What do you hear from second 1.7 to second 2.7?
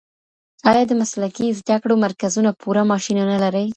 کړو مرکزونه